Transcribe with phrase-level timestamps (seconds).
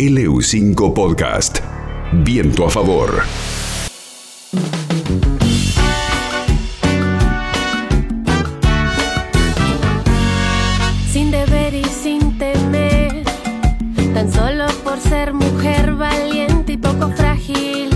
[0.00, 1.58] LU5 Podcast.
[2.24, 3.20] Viento a favor.
[11.12, 13.24] Sin deber y sin temer,
[14.14, 17.90] tan solo por ser mujer valiente y poco frágil.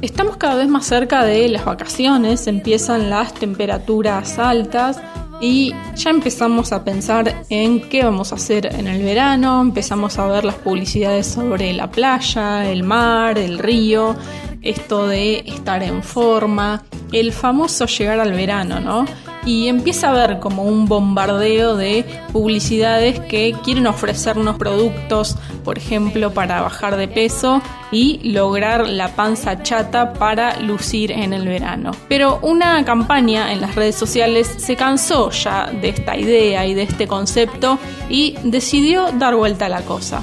[0.00, 5.02] Estamos cada vez más cerca de las vacaciones, empiezan las temperaturas altas
[5.42, 10.28] y ya empezamos a pensar en qué vamos a hacer en el verano, empezamos a
[10.28, 14.14] ver las publicidades sobre la playa, el mar, el río,
[14.62, 19.04] esto de estar en forma, el famoso llegar al verano, ¿no?
[19.44, 26.32] y empieza a haber como un bombardeo de publicidades que quieren ofrecernos productos, por ejemplo,
[26.32, 31.90] para bajar de peso y lograr la panza chata para lucir en el verano.
[32.08, 36.82] Pero una campaña en las redes sociales se cansó ya de esta idea y de
[36.82, 40.22] este concepto y decidió dar vuelta a la cosa.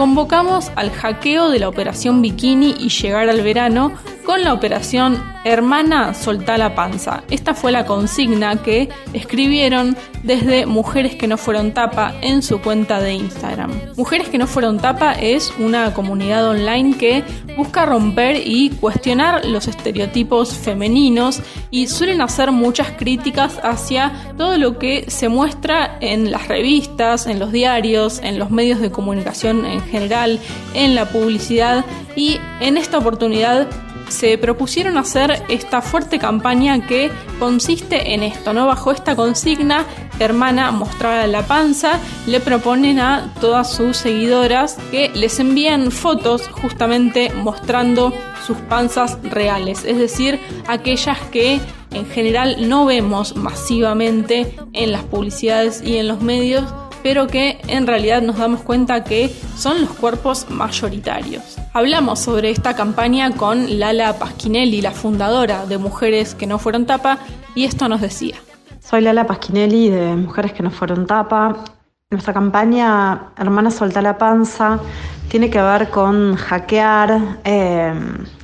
[0.00, 3.92] Convocamos al hackeo de la operación bikini y llegar al verano
[4.30, 7.24] con la operación Hermana Soltá la Panza.
[7.30, 13.00] Esta fue la consigna que escribieron desde Mujeres que no fueron tapa en su cuenta
[13.00, 13.72] de Instagram.
[13.96, 17.24] Mujeres que no fueron tapa es una comunidad online que
[17.56, 21.42] busca romper y cuestionar los estereotipos femeninos
[21.72, 27.40] y suelen hacer muchas críticas hacia todo lo que se muestra en las revistas, en
[27.40, 30.38] los diarios, en los medios de comunicación en general,
[30.74, 33.66] en la publicidad y en esta oportunidad
[34.10, 38.66] se propusieron hacer esta fuerte campaña que consiste en esto, ¿no?
[38.66, 39.84] Bajo esta consigna,
[40.18, 47.32] hermana mostrada la panza, le proponen a todas sus seguidoras que les envíen fotos justamente
[47.34, 48.12] mostrando
[48.46, 51.60] sus panzas reales, es decir, aquellas que
[51.92, 56.64] en general no vemos masivamente en las publicidades y en los medios,
[57.02, 61.56] pero que en realidad nos damos cuenta que son los cuerpos mayoritarios.
[61.72, 67.18] Hablamos sobre esta campaña con Lala Pasquinelli, la fundadora de Mujeres que no fueron tapa,
[67.54, 68.36] y esto nos decía.
[68.80, 71.64] Soy Lala Pasquinelli de Mujeres que no fueron tapa.
[72.10, 74.80] Nuestra campaña Hermana Solta la Panza
[75.28, 77.94] tiene que ver con hackear, eh,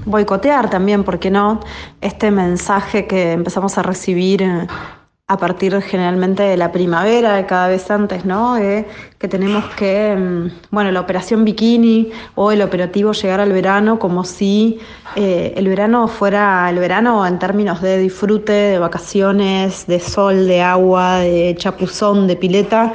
[0.05, 1.59] boicotear también, ¿por qué no?
[2.01, 4.69] Este mensaje que empezamos a recibir eh,
[5.29, 8.55] a partir generalmente de la primavera, cada vez antes, ¿no?
[8.55, 14.23] que tenemos que, mm, bueno, la operación bikini o el operativo llegar al verano como
[14.23, 14.79] si
[15.17, 20.63] eh, el verano fuera el verano en términos de disfrute, de vacaciones, de sol, de
[20.63, 22.95] agua, de chapuzón, de pileta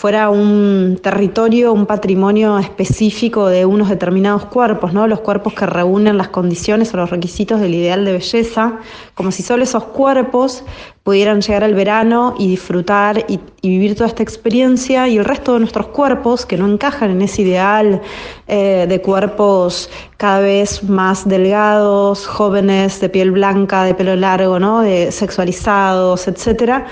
[0.00, 5.06] fuera un territorio, un patrimonio específico de unos determinados cuerpos, ¿no?
[5.06, 8.78] Los cuerpos que reúnen las condiciones o los requisitos del ideal de belleza,
[9.12, 10.64] como si solo esos cuerpos
[11.02, 15.58] pudieran llegar al verano y disfrutar y, vivir toda esta experiencia y el resto de
[15.60, 18.00] nuestros cuerpos que no encajan en ese ideal
[18.48, 24.80] eh, de cuerpos cada vez más delgados, jóvenes, de piel blanca, de pelo largo, ¿no?
[24.80, 26.86] De sexualizados, etcétera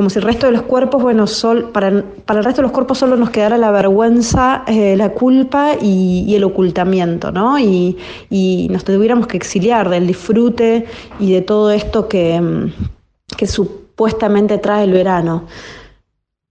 [0.00, 2.96] como si el resto de los cuerpos, bueno, sol, para, el resto de los cuerpos
[2.96, 7.58] solo nos quedara la vergüenza, eh, la culpa y, el ocultamiento, ¿no?
[7.58, 7.98] Y,
[8.70, 10.86] nos tuviéramos que exiliar del disfrute
[11.18, 12.72] y de todo esto que, mm,
[13.36, 15.44] que supuestamente trae el verano.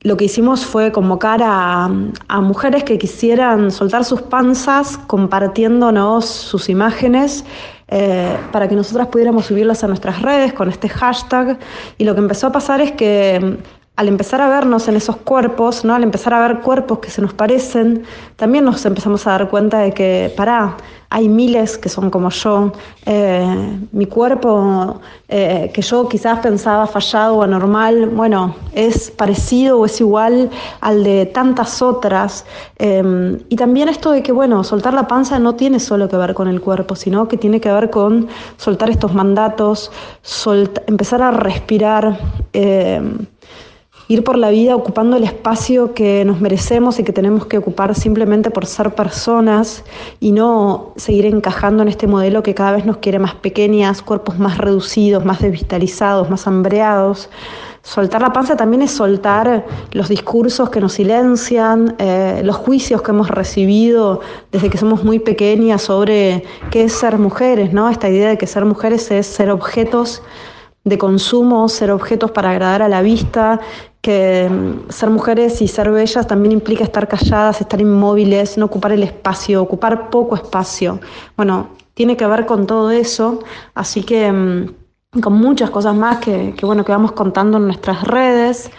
[0.01, 1.89] Lo que hicimos fue convocar a
[2.41, 7.45] mujeres que quisieran soltar sus panzas compartiéndonos sus imágenes
[7.91, 11.57] eh, para que nosotras pudiéramos subirlas a nuestras redes con este hashtag.
[11.97, 13.57] Y lo que empezó a pasar es que
[13.99, 15.93] al empezar a vernos en esos cuerpos, ¿no?
[15.93, 18.03] al empezar a ver cuerpos que se nos parecen,
[18.37, 20.77] también nos empezamos a dar cuenta de que, pará,
[21.09, 22.71] hay miles que son como yo.
[23.05, 29.85] Eh, mi cuerpo, eh, que yo quizás pensaba fallado o anormal, bueno, es parecido o
[29.85, 30.49] es igual
[30.79, 32.45] al de tantas otras.
[32.77, 36.33] Eh, y también esto de que, bueno, soltar la panza no tiene solo que ver
[36.33, 39.91] con el cuerpo, sino que tiene que ver con soltar estos mandatos,
[40.87, 42.17] empezar a respirar
[44.09, 47.93] ir por la vida ocupando el espacio que nos merecemos y que tenemos que ocupar
[47.93, 49.83] simplemente por ser personas
[50.19, 54.39] y no seguir encajando en este modelo que cada vez nos quiere más pequeñas, cuerpos
[54.39, 57.29] más reducidos, más desvitalizados, más hambreados.
[57.83, 63.11] Soltar la panza también es soltar los discursos que nos silencian, eh, los juicios que
[63.11, 64.21] hemos recibido
[64.51, 67.89] desde que somos muy pequeñas sobre qué es ser mujeres, ¿no?
[67.89, 70.23] Esta idea de que ser mujeres es ser objetos
[70.83, 73.59] de consumo, ser objetos para agradar a la vista,
[74.01, 78.91] que mm, ser mujeres y ser bellas también implica estar calladas, estar inmóviles, no ocupar
[78.91, 80.99] el espacio, ocupar poco espacio.
[81.35, 83.43] Bueno, tiene que ver con todo eso,
[83.75, 88.71] así que mm, con muchas cosas más que, bueno, que vamos contando en nuestras redes.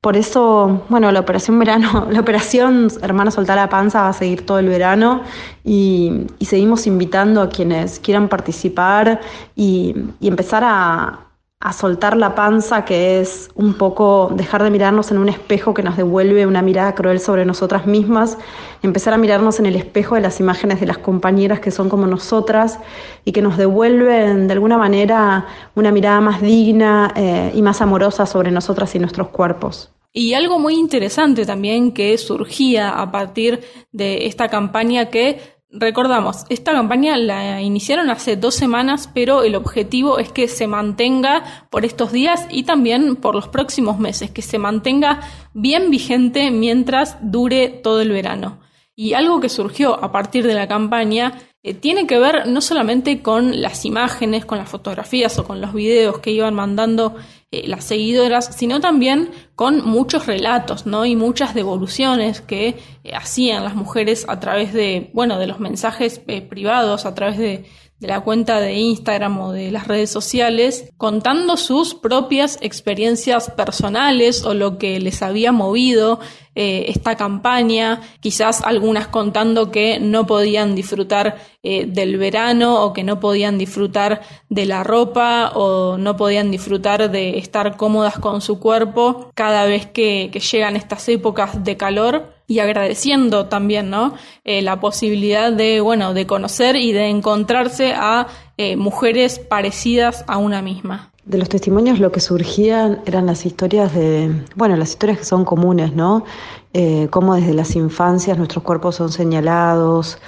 [0.00, 4.44] Por eso, bueno, la operación verano, la operación Hermana Soltar la Panza va a seguir
[4.46, 5.22] todo el verano
[5.64, 9.20] y, seguimos invitando a quienes quieran participar
[9.56, 11.27] y empezar a,
[11.60, 15.82] a soltar la panza, que es un poco dejar de mirarnos en un espejo que
[15.82, 18.38] nos devuelve una mirada cruel sobre nosotras mismas,
[18.82, 22.06] empezar a mirarnos en el espejo de las imágenes de las compañeras que son como
[22.06, 22.78] nosotras
[23.24, 28.24] y que nos devuelven de alguna manera una mirada más digna eh, y más amorosa
[28.24, 29.90] sobre nosotras y nuestros cuerpos.
[30.12, 33.60] Y algo muy interesante también que surgía a partir
[33.90, 40.18] de esta campaña que Recordamos, esta campaña la iniciaron hace dos semanas, pero el objetivo
[40.18, 44.58] es que se mantenga por estos días y también por los próximos meses, que se
[44.58, 45.20] mantenga
[45.52, 48.60] bien vigente mientras dure todo el verano.
[48.96, 53.20] Y algo que surgió a partir de la campaña eh, tiene que ver no solamente
[53.20, 57.14] con las imágenes, con las fotografías o con los videos que iban mandando
[57.50, 61.04] eh, las seguidoras, sino también con muchos relatos, ¿no?
[61.04, 66.20] Y muchas devoluciones que eh, hacían las mujeres a través de, bueno, de los mensajes
[66.20, 67.64] privados, a través de,
[68.00, 74.44] de la cuenta de Instagram o de las redes sociales, contando sus propias experiencias personales
[74.44, 76.20] o lo que les había movido
[76.54, 83.02] eh, esta campaña, quizás algunas contando que no podían disfrutar eh, del verano o que
[83.02, 88.60] no podían disfrutar de la ropa o no podían disfrutar de estar cómodas con su
[88.60, 94.14] cuerpo cada vez que, que llegan estas épocas de calor y agradeciendo también, ¿no?
[94.42, 100.38] Eh, la posibilidad de, bueno, de conocer y de encontrarse a eh, mujeres parecidas a
[100.38, 101.12] una misma.
[101.26, 105.44] De los testimonios lo que surgían eran las historias de, bueno, las historias que son
[105.44, 106.24] comunes, ¿no?
[106.72, 110.18] Eh, cómo desde las infancias nuestros cuerpos son señalados,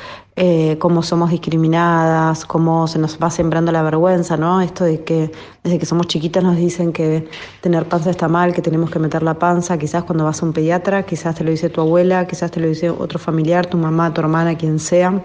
[0.43, 4.63] eh, cómo somos discriminadas, cómo se nos va sembrando la vergüenza, ¿no?
[4.63, 5.31] Esto de que
[5.63, 7.29] desde que somos chiquitas nos dicen que
[7.61, 10.55] tener panza está mal, que tenemos que meter la panza, quizás cuando vas a un
[10.55, 14.15] pediatra, quizás te lo dice tu abuela, quizás te lo dice otro familiar, tu mamá,
[14.15, 15.23] tu hermana, quien sea,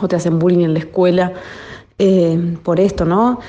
[0.00, 1.32] o te hacen bullying en la escuela.
[1.98, 3.40] Eh, por esto, ¿no?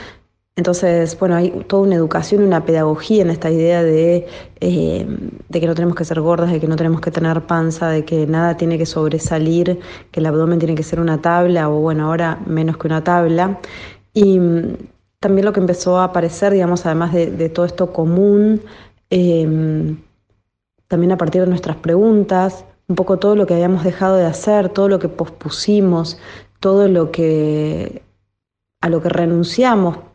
[0.57, 4.25] Entonces, bueno, hay toda una educación una pedagogía en esta idea de,
[4.59, 5.05] eh,
[5.49, 8.03] de, que no tenemos que ser gordas, de que no tenemos que tener panza, de
[8.05, 9.79] que nada tiene que sobresalir,
[10.11, 13.59] que el abdomen tiene que ser una tabla, o bueno, ahora menos que una tabla.
[14.13, 14.77] Y mm,
[15.19, 18.63] también lo que empezó a aparecer, digamos, además de, todo esto común,
[19.11, 19.97] em,
[20.87, 24.69] también a partir de nuestras preguntas, un poco todo lo que habíamos dejado de hacer,
[24.69, 26.17] todo lo que pospusimos,
[26.59, 28.01] todo lo que
[28.81, 30.06] a lo que renunciamos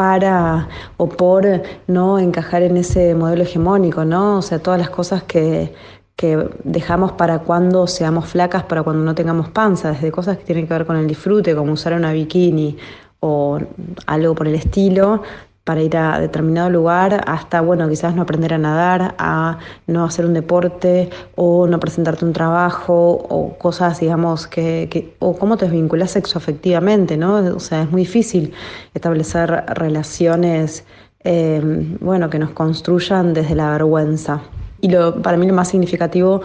[0.00, 0.66] para
[0.96, 1.44] o por
[1.86, 4.38] no encajar en ese modelo hegemónico, ¿no?
[4.38, 5.74] O sea, todas las cosas que,
[6.16, 10.66] que dejamos para cuando seamos flacas, para cuando no tengamos panza, desde cosas que tienen
[10.66, 12.78] que ver con el disfrute, como usar una bikini
[13.20, 13.58] o
[14.06, 15.22] algo por el estilo,
[15.70, 20.26] para ir a determinado lugar, hasta, bueno, quizás no aprender a nadar, a no hacer
[20.26, 26.10] un deporte o no presentarte un trabajo o cosas, digamos, que, o cómo te desvinculas
[26.10, 27.36] sexoafectivamente, ¿no?
[27.54, 28.52] O sea, es muy difícil
[28.94, 30.82] establecer relaciones,
[31.22, 31.60] eh,
[32.00, 34.40] bueno, que nos construyan desde la vergüenza.
[34.80, 36.40] Y lo, para mí lo más significativo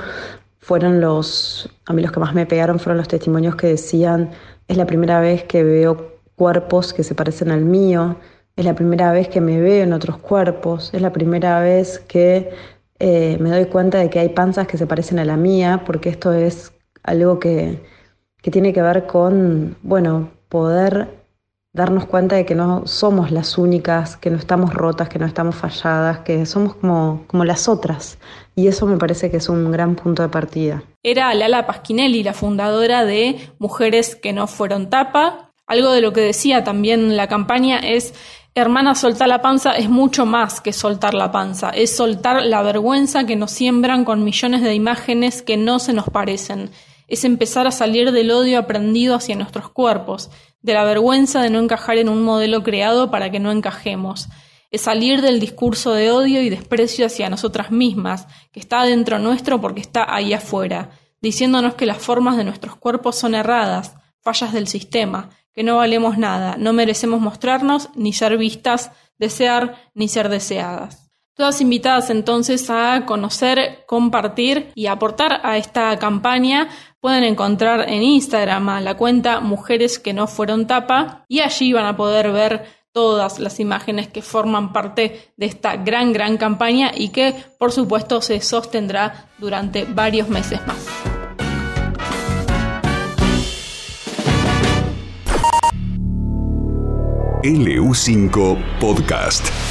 [0.59, 4.29] fueron los, a mí los que más me pegaron fueron los testimonios que decían,
[4.67, 8.17] es la primera vez que veo cuerpos que se parecen al mío,
[8.55, 12.49] es la primera vez que me veo en otros cuerpos, es la primera vez que
[12.99, 16.09] eh, me doy cuenta de que hay panzas que se parecen a la mía, porque
[16.09, 16.73] esto es
[17.03, 17.83] algo que,
[18.41, 21.09] que tiene que ver con, bueno, poder
[21.75, 25.55] darnos cuenta de que no somos las únicas, que no estamos rotas, que no estamos
[25.55, 28.17] falladas, que somos como, como las otras.
[28.55, 30.83] Y eso me parece que es un gran punto de partida.
[31.03, 35.51] Era Lala Pasquinelli, la fundadora de Mujeres que no fueron tapa.
[35.67, 38.13] Algo de lo que decía también la campaña es
[38.57, 43.25] Hermana, soltar la panza es mucho más que soltar la panza, es soltar la vergüenza
[43.25, 46.71] que nos siembran con millones de imágenes que no se nos parecen,
[47.09, 50.31] es empezar a salir del odio aprendido hacia nuestros cuerpos,
[50.61, 54.29] de la vergüenza de no encajar en un modelo creado para que no encajemos,
[54.71, 59.59] es salir del discurso de odio y desprecio hacia nosotras mismas, que está dentro nuestro
[59.59, 64.67] porque está ahí afuera, diciéndonos que las formas de nuestros cuerpos son erradas, fallas del
[64.67, 71.05] sistema, que no valemos nada, no merecemos mostrarnos, ni ser vistas, desear, ni ser deseadas.
[71.35, 76.69] Todas invitadas entonces a conocer, compartir y aportar a esta campaña.
[77.01, 81.87] Pueden encontrar en Instagram a la cuenta Mujeres que no fueron tapa y allí van
[81.87, 87.09] a poder ver todas las imágenes que forman parte de esta gran, gran campaña y
[87.09, 91.14] que por supuesto se sostendrá durante varios meses más.
[97.45, 99.64] LU5 Podcast.